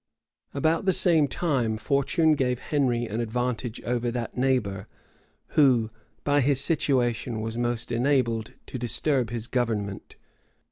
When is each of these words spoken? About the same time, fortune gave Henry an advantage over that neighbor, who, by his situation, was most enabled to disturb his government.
About 0.55 0.85
the 0.85 0.93
same 0.93 1.27
time, 1.27 1.77
fortune 1.77 2.33
gave 2.33 2.57
Henry 2.57 3.05
an 3.05 3.21
advantage 3.21 3.79
over 3.83 4.09
that 4.09 4.35
neighbor, 4.35 4.87
who, 5.49 5.91
by 6.23 6.41
his 6.41 6.59
situation, 6.59 7.39
was 7.39 7.55
most 7.55 7.91
enabled 7.91 8.53
to 8.65 8.79
disturb 8.79 9.29
his 9.29 9.45
government. 9.45 10.15